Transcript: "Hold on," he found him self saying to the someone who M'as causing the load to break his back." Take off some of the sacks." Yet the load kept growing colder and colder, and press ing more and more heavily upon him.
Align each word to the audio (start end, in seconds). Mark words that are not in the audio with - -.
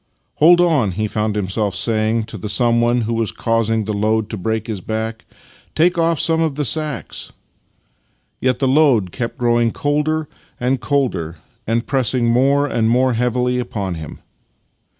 "Hold 0.41 0.59
on," 0.59 0.93
he 0.93 1.05
found 1.07 1.37
him 1.37 1.47
self 1.47 1.75
saying 1.75 2.23
to 2.23 2.37
the 2.39 2.49
someone 2.49 3.01
who 3.01 3.21
M'as 3.21 3.31
causing 3.31 3.85
the 3.85 3.93
load 3.93 4.31
to 4.31 4.35
break 4.37 4.65
his 4.65 4.81
back." 4.81 5.25
Take 5.75 5.95
off 5.95 6.19
some 6.19 6.41
of 6.41 6.55
the 6.55 6.65
sacks." 6.65 7.31
Yet 8.39 8.57
the 8.57 8.67
load 8.67 9.11
kept 9.11 9.37
growing 9.37 9.71
colder 9.71 10.27
and 10.59 10.81
colder, 10.81 11.35
and 11.67 11.85
press 11.85 12.15
ing 12.15 12.25
more 12.25 12.65
and 12.65 12.89
more 12.89 13.13
heavily 13.13 13.59
upon 13.59 13.93
him. 13.93 14.21